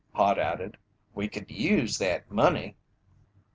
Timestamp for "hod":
0.15-0.39